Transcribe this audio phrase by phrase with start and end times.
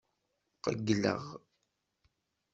[0.63, 1.23] Qeyyleɣ.